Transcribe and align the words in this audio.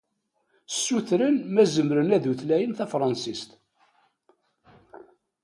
Ssutren 0.73 1.35
ma 1.53 1.63
zemren 1.73 2.13
ad 2.15 2.25
utlayen 2.31 2.73
tafṛansist. 2.77 3.51